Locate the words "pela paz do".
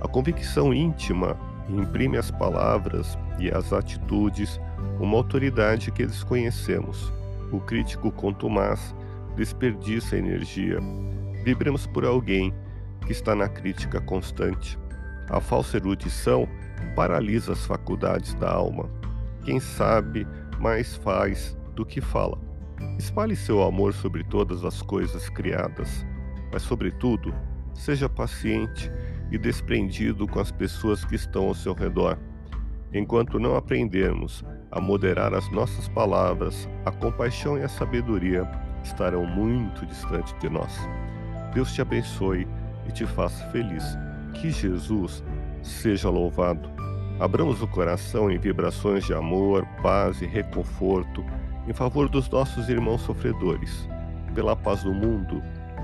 54.34-54.94